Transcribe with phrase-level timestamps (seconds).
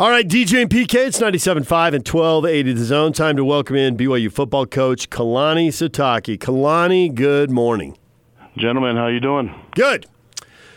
[0.00, 3.12] All right, DJ and PK, it's 97.5 and 1280 the zone.
[3.12, 6.38] Time to welcome in BYU football coach Kalani Sitake.
[6.38, 7.98] Kalani, good morning.
[8.56, 9.54] Gentlemen, how you doing?
[9.72, 10.06] Good.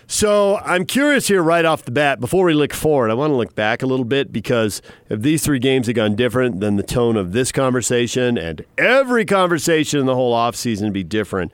[0.07, 3.37] So I'm curious here right off the bat, before we look forward, I want to
[3.37, 6.83] look back a little bit because if these three games had gone different, then the
[6.83, 11.53] tone of this conversation and every conversation in the whole offseason would be different.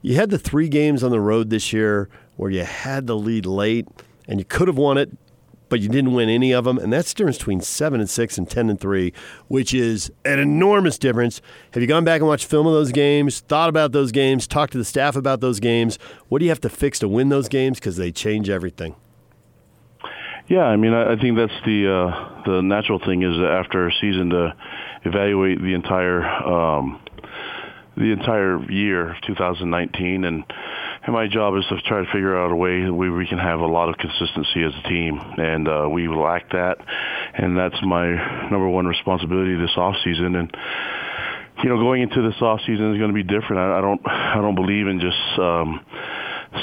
[0.00, 3.46] You had the three games on the road this year where you had the lead
[3.46, 3.86] late
[4.26, 5.16] and you could have won it,
[5.72, 8.36] but you didn't win any of them, and that's the difference between seven and six
[8.36, 9.10] and ten and three,
[9.48, 11.40] which is an enormous difference.
[11.72, 14.72] Have you gone back and watched film of those games, thought about those games, talked
[14.72, 15.98] to the staff about those games?
[16.28, 17.80] What do you have to fix to win those games?
[17.80, 18.96] Because they change everything.
[20.46, 24.28] Yeah, I mean, I, think that's the uh, the natural thing is after a season
[24.28, 24.54] to
[25.06, 27.00] evaluate the entire um,
[27.96, 30.44] the entire year of 2019 and
[31.04, 33.60] and my job is to try to figure out a way where we can have
[33.60, 36.76] a lot of consistency as a team, and uh, we lack that,
[37.34, 40.36] and that's my number one responsibility this off season.
[40.36, 40.56] And
[41.62, 43.58] you know, going into this off season is going to be different.
[43.58, 45.84] I, I don't, I don't believe in just um,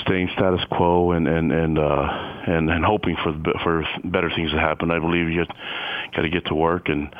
[0.06, 2.08] staying status quo and and and uh,
[2.48, 4.92] and, and hoping for for better things to happen.
[4.92, 5.46] I believe you
[6.16, 7.14] got to get to work and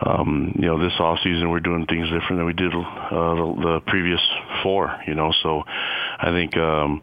[0.00, 2.78] um, you know, this off season we're doing things different than we did uh,
[3.10, 4.20] the, the previous
[4.62, 4.94] four.
[5.06, 7.00] You know, so I think um,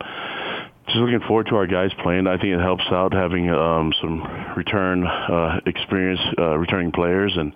[0.88, 2.28] just looking forward to our guys playing.
[2.28, 4.23] I think it helps out having um, some
[4.58, 7.53] return uh, experience, uh, returning players, and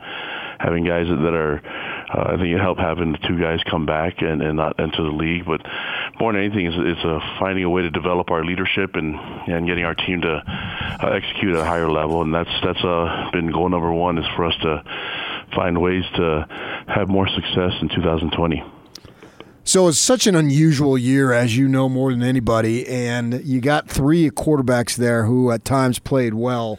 [0.59, 1.61] having guys that, that are.
[2.09, 5.03] Uh, I think it helped having the two guys come back and, and not enter
[5.03, 5.45] the league.
[5.45, 5.61] But
[6.19, 9.67] more than anything, it's, it's uh, finding a way to develop our leadership and and
[9.67, 12.21] getting our team to uh, execute at a higher level.
[12.21, 14.83] And that's that's uh, been goal number one is for us to
[15.55, 16.47] find ways to
[16.87, 18.63] have more success in 2020.
[19.67, 23.89] So it's such an unusual year, as you know more than anybody, and you got
[23.89, 26.77] three quarterbacks there who at times played well.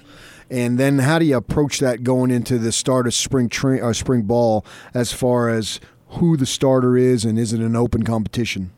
[0.50, 3.91] And then how do you approach that going into the start of spring train or
[3.91, 5.80] uh, spring ball as far as
[6.11, 8.72] who the starter is and is it an open competition?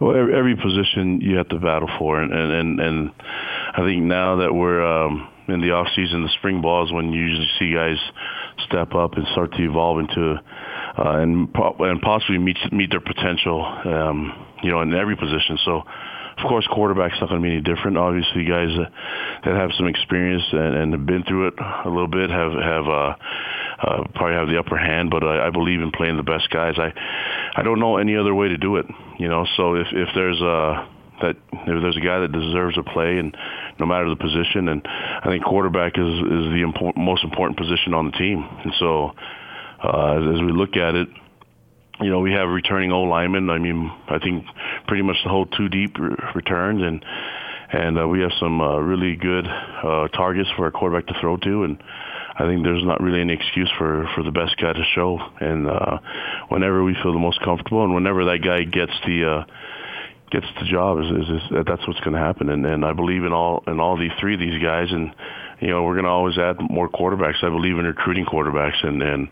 [0.00, 3.10] Well, every, position you have to battle for, and and and
[3.74, 7.12] I think now that we're um, in the off season, the spring ball is when
[7.12, 7.98] you usually see guys
[8.66, 10.36] step up and start to evolve into
[10.98, 13.62] uh, and and possibly meet meet their potential.
[13.62, 15.58] Um, you know, in every position.
[15.64, 15.82] So,
[16.40, 17.98] of course, quarterback's not going to be any different.
[17.98, 18.90] Obviously, guys that,
[19.44, 22.86] that have some experience and, and have been through it a little bit have have
[22.86, 23.14] uh,
[23.82, 25.10] uh, probably have the upper hand.
[25.10, 26.74] But I, I believe in playing the best guys.
[26.78, 26.92] I
[27.54, 28.86] I don't know any other way to do it.
[29.18, 30.88] You know, so if if there's a
[31.20, 33.36] that if there's a guy that deserves a play and
[33.78, 37.94] no matter the position and I think quarterback is is the import, most important position
[37.94, 39.12] on the team and so
[39.84, 41.08] uh, as we look at it
[42.00, 44.44] you know we have returning old linemen I mean I think
[44.86, 47.04] pretty much the whole two deep re- returns and
[47.72, 51.36] and uh, we have some uh, really good uh, targets for a quarterback to throw
[51.36, 51.82] to and
[52.40, 55.18] I think there's not really any excuse for for the best guy to show.
[55.40, 55.98] And uh
[56.48, 59.44] whenever we feel the most comfortable and whenever that guy gets the uh
[60.30, 62.48] gets the job is, is, is that's what's going to happen.
[62.48, 65.14] And and I believe in all in all these three of these guys and
[65.60, 69.02] you know we're going to always add more quarterbacks I believe in recruiting quarterbacks and
[69.02, 69.28] and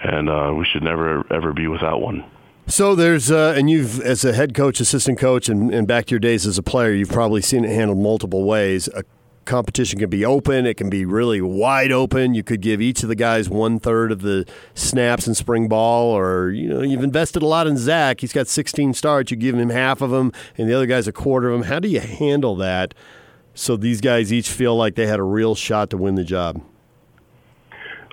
[0.00, 2.24] and uh, we should never ever be without one
[2.66, 6.10] so there's uh, and you've as a head coach assistant coach and, and back to
[6.12, 9.02] your days as a player you've probably seen it handled multiple ways a
[9.44, 10.66] competition can be open.
[10.66, 12.34] It can be really wide open.
[12.34, 16.16] You could give each of the guys one third of the snaps in spring ball,
[16.16, 18.20] or you know you've invested a lot in Zach.
[18.20, 19.30] He's got 16 starts.
[19.30, 21.68] You give him half of them, and the other guys a quarter of them.
[21.68, 22.94] How do you handle that
[23.54, 26.62] so these guys each feel like they had a real shot to win the job?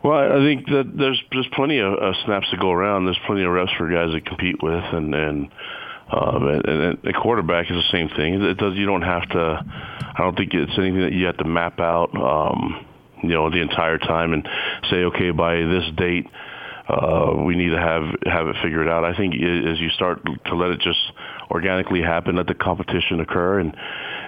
[0.04, 3.06] Well, I think that there's there's plenty of snaps to go around.
[3.06, 5.52] There's plenty of reps for guys to compete with, and and
[6.12, 8.42] um, and, and a quarterback is the same thing.
[8.42, 8.76] It does.
[8.76, 9.66] You don't have to.
[10.02, 12.16] I don't think it's anything that you have to map out.
[12.16, 12.86] Um,
[13.24, 14.48] you know, the entire time and
[14.90, 16.26] say, okay, by this date,
[16.88, 19.04] uh, we need to have have it figured out.
[19.04, 21.00] I think as you start to let it just
[21.52, 23.76] organically happen, let the competition occur, and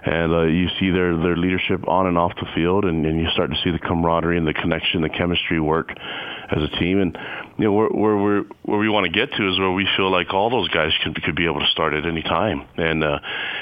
[0.03, 3.27] and uh, you see their their leadership on and off the field, and, and you
[3.33, 6.99] start to see the camaraderie and the connection, the chemistry work as a team.
[6.99, 7.17] And
[7.57, 10.11] you know where where we're, where we want to get to is where we feel
[10.11, 13.19] like all those guys could could be able to start at any time, and uh,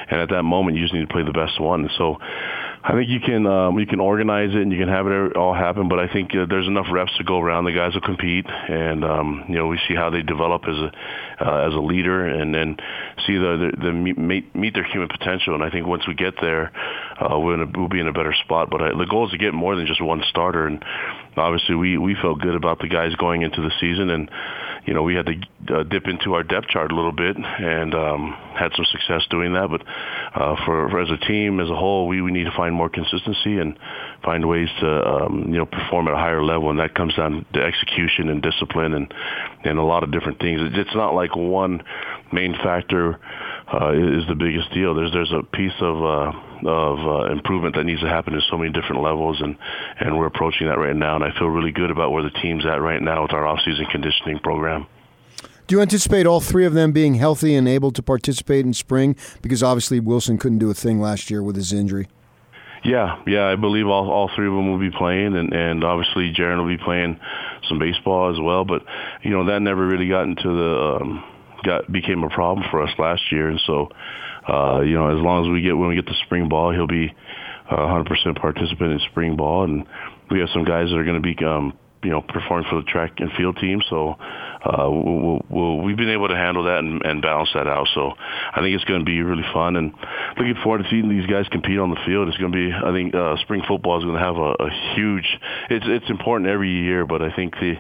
[0.10, 1.90] and at that moment you just need to play the best one.
[1.98, 2.18] So
[2.82, 5.54] I think you can um, you can organize it and you can have it all
[5.54, 7.66] happen, but I think uh, there's enough reps to go around.
[7.66, 10.92] The guys will compete, and um, you know we see how they develop as a
[11.46, 12.78] uh, as a leader, and then
[13.28, 15.56] see the, the, the meet, meet their human potential.
[15.56, 16.72] And I think once we get there,
[17.20, 18.70] uh, we'll, a, we'll be in a better spot.
[18.70, 20.84] But I, the goal is to get more than just one starter, and
[21.38, 24.30] obviously we we felt good about the guys going into the season, and
[24.86, 27.94] you know we had to uh, dip into our depth chart a little bit and
[27.94, 29.70] um, had some success doing that.
[29.70, 29.82] But
[30.40, 32.90] uh, for, for as a team as a whole, we we need to find more
[32.90, 33.78] consistency and
[34.24, 37.46] find ways to um, you know perform at a higher level, and that comes down
[37.54, 39.14] to execution and discipline and
[39.64, 40.62] and a lot of different things.
[40.74, 41.84] It's not like one
[42.32, 43.20] main factor
[43.72, 44.96] uh, is the biggest deal.
[44.96, 46.32] There's there's a piece of uh,
[46.68, 49.58] of uh, improvement that needs to happen at so many different levels, and
[50.00, 51.16] and we're approaching that right now.
[51.16, 53.86] And I feel really good about where the team's at right now with our off-season
[53.92, 54.88] conditioning program.
[55.68, 59.16] Do you anticipate all three of them being healthy and able to participate in spring?
[59.44, 62.08] Because obviously Wilson couldn't do a thing last year with his injury.
[62.84, 66.34] Yeah, yeah, I believe all all three of them will be playing, and and obviously
[66.34, 67.20] Jaren will be playing
[67.68, 68.66] some baseball as well.
[68.66, 68.84] But
[69.22, 71.24] you know that never really got into the um,
[71.64, 73.90] got became a problem for us last year, and so
[74.48, 76.88] uh, you know as long as we get when we get to spring ball, he'll
[76.88, 77.14] be
[77.70, 79.86] a 100% participant in spring ball, and
[80.32, 82.88] we have some guys that are going to be um, you know performing for the
[82.88, 84.16] track and field team, so
[84.64, 87.88] uh, we'll, we'll, we've been able to handle that and, and balance that out.
[87.94, 88.12] So
[88.54, 89.94] I think it's going to be really fun, and
[90.38, 92.28] looking forward to seeing these guys compete on the field.
[92.28, 94.96] It's going to be, I think, uh, spring football is going to have a, a
[94.96, 95.28] huge.
[95.70, 97.76] It's it's important every year, but I think the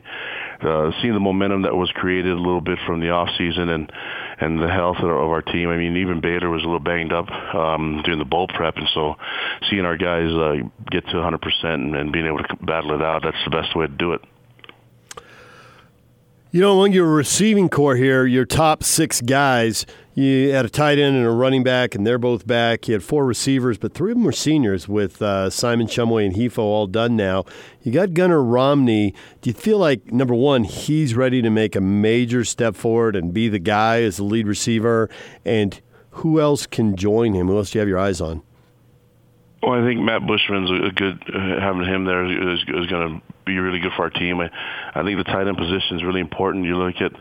[0.61, 3.91] uh, seeing the momentum that was created a little bit from the off season and
[4.41, 5.69] and the health of our team.
[5.69, 8.87] I mean, even Baylor was a little banged up um, during the bowl prep, and
[8.93, 9.15] so
[9.69, 10.55] seeing our guys uh,
[10.89, 13.87] get to 100% and, and being able to battle it out, that's the best way
[13.87, 14.21] to do it.
[16.51, 19.85] You know, among your receiving corps here, your top six guys,
[20.15, 22.87] you had a tight end and a running back, and they're both back.
[22.87, 26.35] You had four receivers, but three of them were seniors with uh, Simon Shumway and
[26.35, 27.45] Hifo all done now.
[27.83, 29.13] You got Gunnar Romney.
[29.41, 33.31] Do you feel like, number one, he's ready to make a major step forward and
[33.31, 35.07] be the guy as the lead receiver?
[35.45, 35.79] And
[36.09, 37.45] who else can join him?
[37.45, 38.41] Who else do you have your eyes on?
[39.61, 43.21] Well, I think Matt Bushman's a good uh, having him there is, is going to
[43.45, 44.39] be really good for our team.
[44.39, 44.49] I,
[44.95, 46.65] I think the tight end position is really important.
[46.65, 47.11] You look at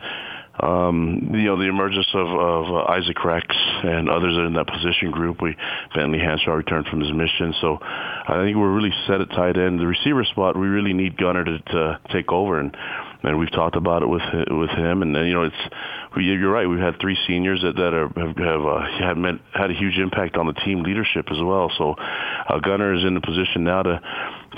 [0.61, 3.47] um, you know the emergence of, of uh, Isaac Rex
[3.83, 5.41] and others in that position group.
[5.41, 5.55] We
[5.95, 9.79] Bentley Hanshaw returned from his mission, so I think we're really set at tight end.
[9.79, 12.75] The receiver spot, we really need Gunnar to, to take over, and
[13.23, 15.01] and we've talked about it with with him.
[15.01, 15.75] And you know, it's
[16.15, 16.67] you're right.
[16.67, 19.97] We've had three seniors that that are, have have uh, had meant, had a huge
[19.97, 21.71] impact on the team leadership as well.
[21.77, 24.01] So uh, Gunnar is in the position now to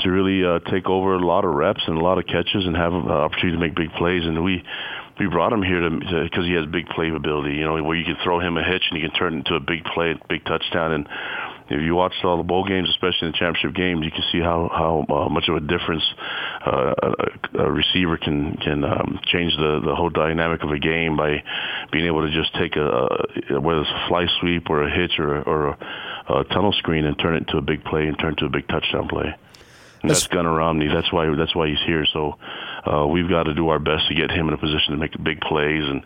[0.04, 2.76] to really uh, take over a lot of reps and a lot of catches and
[2.76, 4.26] have an opportunity to make big plays.
[4.26, 4.64] And we
[5.20, 5.90] we brought him here to
[6.24, 7.56] because he has big play ability.
[7.56, 9.60] You know, where you can throw him a hitch and he can turn into a
[9.60, 10.94] big play, big touchdown.
[10.94, 11.08] And
[11.74, 14.40] if you watch all the bowl games, especially in the championship games, you can see
[14.40, 16.04] how how uh, much of a difference
[16.66, 21.18] uh, a, a receiver can can um, change the the whole dynamic of a game
[21.18, 21.44] by
[21.92, 25.20] being able to just take a, a whether it's a fly sweep or a hitch
[25.20, 28.34] or or a, a tunnel screen and turn it into a big play and turn
[28.34, 29.36] it to a big touchdown play.
[30.02, 30.88] And that's Gunnar Romney.
[30.88, 32.06] That's why that's why he's here.
[32.12, 32.38] So
[32.86, 35.12] uh, we've got to do our best to get him in a position to make
[35.24, 36.04] big plays and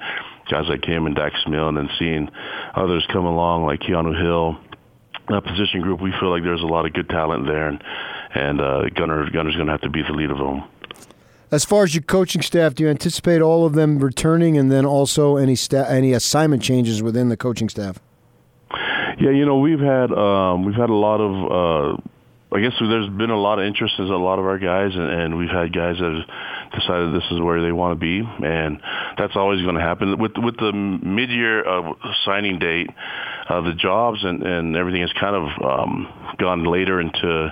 [0.49, 2.29] guys like him and Dax Milne, and then seeing
[2.75, 4.57] others come along like Keanu Hill.
[5.29, 7.83] That position group, we feel like there's a lot of good talent there, and
[8.33, 10.63] and uh, Gunnar Gunnar's going to have to be the lead of them.
[11.51, 14.85] As far as your coaching staff, do you anticipate all of them returning, and then
[14.85, 17.99] also any sta- any assignment changes within the coaching staff?
[19.19, 21.95] Yeah, you know we've had um, we've had a lot of.
[21.95, 22.01] Uh,
[22.51, 25.09] I guess there's been a lot of interest in a lot of our guys, and,
[25.09, 28.79] and we've had guys that have decided this is where they want to be, and
[29.17, 30.17] that's always going to happen.
[30.19, 31.93] With with the mid-year uh,
[32.23, 32.89] signing date,
[33.47, 37.51] uh, the jobs and, and everything has kind of um, gone later into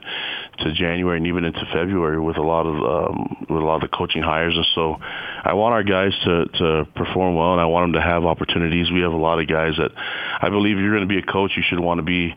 [0.60, 3.82] to January and even into February with a lot of um, with a lot of
[3.82, 4.98] the coaching hires, and so
[5.44, 8.92] I want our guys to to perform well, and I want them to have opportunities.
[8.92, 9.92] We have a lot of guys that
[10.42, 12.34] I believe if you're going to be a coach, you should want to be,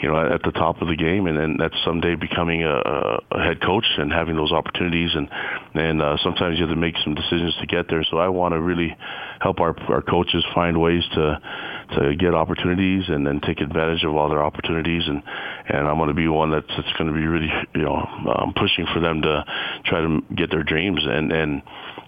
[0.00, 3.42] you know, at the top of the game, and then that's someday becoming a, a
[3.42, 5.28] head coach and having those opportunities, and
[5.74, 8.04] and uh, sometimes you have to make some decisions to get there.
[8.10, 8.96] So I want to really
[9.40, 11.40] help our our coaches find ways to
[11.98, 15.02] to get opportunities and then take advantage of all their opportunities.
[15.06, 15.22] And
[15.68, 18.52] and I'm going to be one that's that's going to be really you know um,
[18.54, 19.44] pushing for them to
[19.84, 21.00] try to get their dreams.
[21.04, 21.62] And and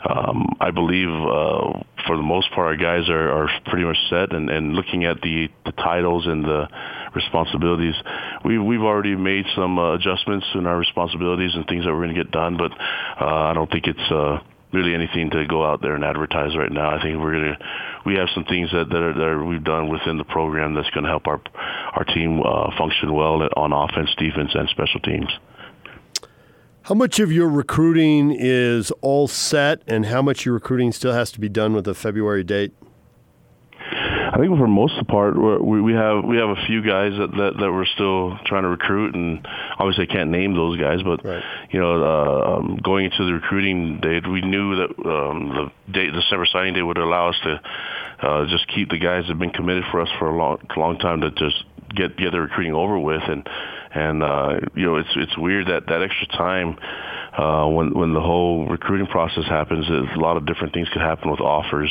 [0.09, 4.33] um, I believe uh, for the most part our guys are, are pretty much set.
[4.33, 6.69] And, and looking at the, the titles and the
[7.15, 7.95] responsibilities
[8.45, 12.15] we we've already made some uh, adjustments in our responsibilities and things that we're going
[12.15, 12.57] to get done.
[12.57, 12.73] But
[13.21, 14.39] uh, I don't think it's uh,
[14.73, 16.95] really anything to go out there and advertise right now.
[16.95, 17.59] I think we're gonna
[18.05, 21.05] we have some things that that, are, that we've done within the program that's going
[21.05, 21.41] to help our
[21.95, 25.29] our team uh, function well on offense, defense, and special teams.
[26.83, 31.31] How much of your recruiting is all set, and how much your recruiting still has
[31.33, 32.73] to be done with the February date?
[34.31, 37.13] I think for most of the part, we we have we have a few guys
[37.19, 39.47] that, that that we're still trying to recruit, and
[39.79, 41.43] obviously I can't name those guys, but right.
[41.71, 46.13] you know, uh, um, going into the recruiting date, we knew that um, the date,
[46.13, 47.61] the December signing day, would allow us to
[48.21, 50.99] uh, just keep the guys that have been committed for us for a long long
[50.99, 53.49] time to just get get the recruiting over with, and
[53.95, 56.77] and uh, you know, it's it's weird that that extra time
[57.37, 61.31] uh, when when the whole recruiting process happens, a lot of different things could happen
[61.31, 61.91] with offers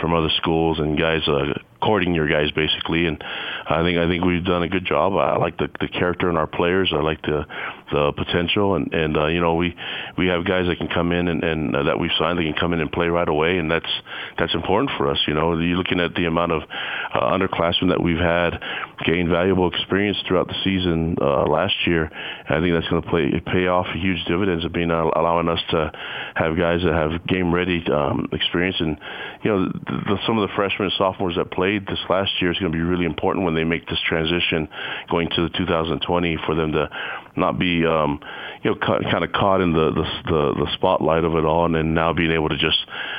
[0.00, 3.06] from other schools and guys uh, courting your guys basically.
[3.06, 3.22] And
[3.68, 5.14] I think I think we've done a good job.
[5.14, 6.92] I like the the character in our players.
[6.92, 7.46] I like the
[7.90, 9.74] the potential, and and uh, you know we
[10.16, 12.38] we have guys that can come in and, and uh, that we've signed.
[12.38, 13.90] that can come in and play right away, and that's
[14.38, 15.18] that's important for us.
[15.26, 18.60] You know, you're looking at the amount of uh, underclassmen that we've had
[19.04, 22.10] gain valuable experience throughout the season uh, last year.
[22.48, 25.48] and I think that's going to play pay off huge dividends of being uh, allowing
[25.48, 25.92] us to
[26.34, 28.98] have guys that have game ready um, experience, and
[29.42, 32.50] you know the, the, some of the freshmen and sophomores that played this last year
[32.50, 34.68] is going to be really important when they make this transition
[35.10, 36.88] going to the 2020 for them to
[37.36, 38.20] not be um,
[38.62, 41.66] you know ca- kind of caught in the, the the the spotlight of it all,
[41.66, 42.78] and then now being able to just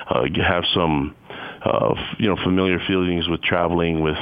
[0.10, 1.16] uh, have some
[1.64, 4.18] uh, you know familiar feelings with traveling with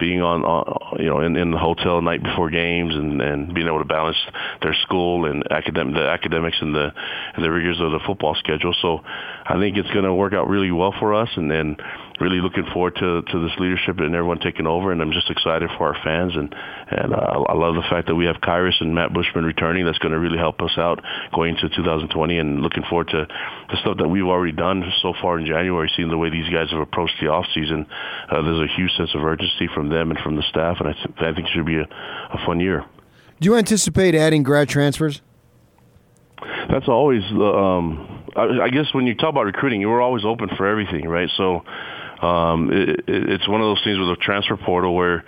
[0.00, 3.68] being on, on you know in, in the hotel night before games and and being
[3.68, 4.16] able to balance
[4.62, 6.88] their school and academic the academics and the
[7.34, 8.74] and the rigors of the football schedule.
[8.80, 9.00] So
[9.44, 11.76] I think it's going to work out really well for us, and then
[12.20, 14.92] really looking forward to to this leadership and everyone taking over.
[14.92, 16.54] And I'm just excited for our fans, and
[16.90, 19.86] and uh, I love the fact that we have Khyiris and Matt Bushman returning.
[19.86, 21.02] That's going to really help us out
[21.34, 25.38] going into 2020, and looking forward to the stuff that we've already done so far
[25.38, 25.90] in January.
[25.96, 27.86] Seeing the way these guys have approached the off season,
[28.30, 30.92] uh, there's a huge sense of urgency from them and from the staff, and I,
[30.92, 32.84] th- I think it should be a, a fun year.
[33.40, 35.22] Do you anticipate adding grad transfers?
[36.70, 40.66] That's always, um, I, I guess, when you talk about recruiting, we're always open for
[40.66, 41.28] everything, right?
[41.36, 41.62] So
[42.22, 45.24] um, it, it's one of those things with a transfer portal where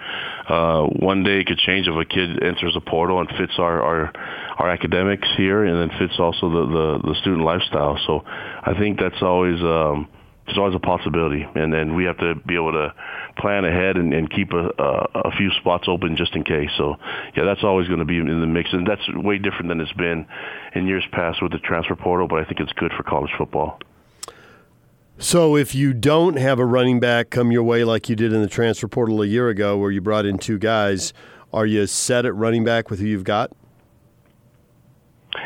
[0.49, 3.83] uh, one day it could change if a kid enters a portal and fits our,
[3.83, 4.13] our
[4.59, 7.99] our academics here, and then fits also the, the the student lifestyle.
[8.07, 10.09] So I think that's always um,
[10.47, 12.93] there's always a possibility, and then we have to be able to
[13.39, 16.71] plan ahead and, and keep a, a, a few spots open just in case.
[16.77, 16.97] So
[17.37, 19.93] yeah, that's always going to be in the mix, and that's way different than it's
[19.93, 20.27] been
[20.75, 22.29] in years past with the transfer portal.
[22.29, 23.79] But I think it's good for college football.
[25.19, 28.43] So if you don't have a running back come your way like you did in
[28.43, 31.13] the transfer portal a year ago, where you brought in two guys,
[31.53, 33.53] are you set at running back with who you've got?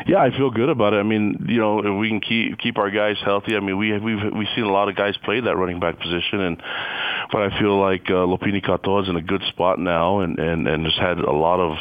[0.05, 0.97] Yeah, I feel good about it.
[0.97, 3.55] I mean, you know, if we can keep keep our guys healthy.
[3.55, 6.41] I mean, we we've we've seen a lot of guys play that running back position,
[6.41, 6.61] and
[7.31, 10.67] but I feel like uh, Lopini Katoa is in a good spot now, and and
[10.67, 11.77] and has had a lot of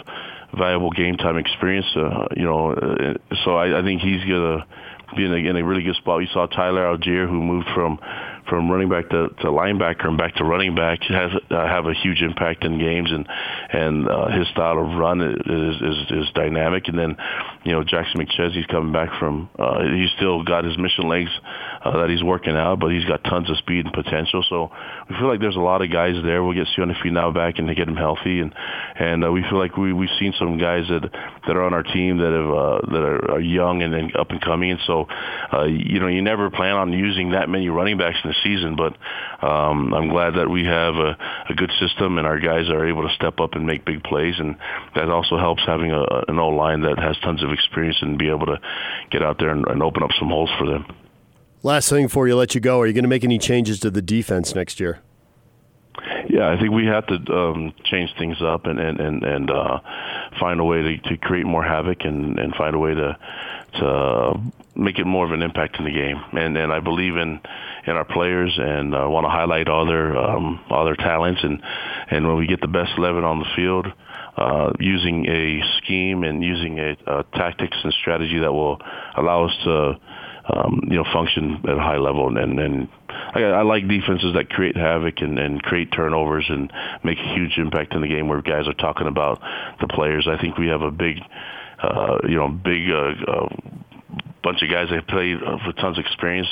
[0.57, 1.87] valuable game time experience.
[1.97, 3.15] Uh, you know, uh,
[3.45, 4.67] so I, I think he's gonna
[5.15, 6.19] be in a, in a really good spot.
[6.19, 7.99] We saw Tyler Allgeier, who moved from
[8.49, 11.95] from running back to, to linebacker and back to running back has uh, have a
[11.95, 13.27] huge impact in games and
[13.73, 16.89] and uh, his style of run is, is is dynamic.
[16.89, 17.17] And then
[17.65, 21.31] you know Jackson McChesney's coming back from uh, he's still got his mission legs
[21.85, 24.45] uh, that he's working out but he's got tons of speed and potential.
[24.49, 24.71] So
[25.09, 26.43] we feel like there's a lot of guys there.
[26.43, 28.41] We'll get Sione Finau back and to get him healthy.
[28.41, 28.55] And
[28.99, 31.11] and uh, we feel like we we've seen some guys that
[31.47, 34.31] that are on our team that have uh, that are, are young and then up
[34.31, 34.71] and coming.
[34.71, 35.07] And so
[35.53, 38.77] uh, you know you never plan on using that many running backs in the season.
[38.77, 38.97] But
[39.47, 41.17] um, I'm glad that we have a,
[41.49, 44.35] a good system and our guys are able to step up and make big plays,
[44.39, 44.57] and
[44.95, 48.29] that also helps having a, an O line that has tons of experience and be
[48.29, 48.61] able to
[49.11, 50.87] get out there and, and open up some holes for them.
[51.63, 53.91] Last thing before you let you go, are you going to make any changes to
[53.91, 55.01] the defense next year?
[56.37, 59.81] Yeah, I think we have to um, change things up and and and, and uh,
[60.39, 63.17] find a way to, to create more havoc and, and find a way to
[63.79, 64.35] to
[64.75, 66.23] make it more of an impact in the game.
[66.33, 67.41] And and I believe in
[67.87, 71.63] in our players and uh, want to highlight all their um, all their talents and
[72.11, 73.87] and when we get the best eleven on the field.
[74.37, 78.79] Uh, using a scheme and using a, a tactics and strategy that will
[79.17, 79.99] allow us to
[80.53, 82.37] um, you know, function at a high level.
[82.37, 82.89] And, and
[83.35, 87.59] I, I like defenses that create havoc and, and create turnovers and make a huge
[87.59, 89.41] impact in the game where guys are talking about
[89.81, 90.27] the players.
[90.29, 91.19] I think we have a big,
[91.83, 93.49] uh, you know, big uh, uh,
[94.47, 96.47] bunch of guys that play with tons of experience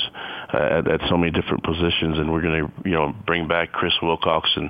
[0.53, 3.71] uh, at, at so many different positions, and we're going to you know bring back
[3.71, 4.69] Chris Wilcox and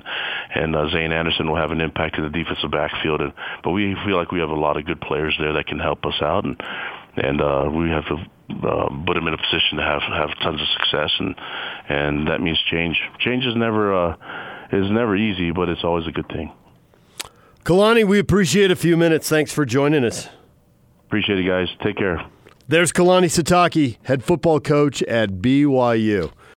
[0.54, 3.20] and uh, Zayne Anderson will have an impact in the defensive backfield.
[3.20, 3.32] And
[3.64, 6.06] but we feel like we have a lot of good players there that can help
[6.06, 6.60] us out, and
[7.16, 8.16] and uh, we have to
[8.50, 11.34] uh, put him in a position to have have tons of success, and
[11.88, 13.00] and that means change.
[13.18, 14.16] Change is never uh,
[14.72, 16.52] is never easy, but it's always a good thing.
[17.64, 19.28] Kalani, we appreciate a few minutes.
[19.28, 20.28] Thanks for joining us.
[21.06, 21.68] Appreciate it, guys.
[21.82, 22.24] Take care.
[22.68, 26.32] There's Kalani Sitake, head football coach at BYU.